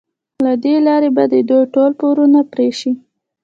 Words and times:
له 0.45 0.53
دې 0.63 0.75
لارې 0.87 1.09
به 1.15 1.23
د 1.33 1.35
دوی 1.49 1.63
ټول 1.73 1.91
پورونه 1.99 2.39
پرې 2.51 2.69
شي. 2.79 2.91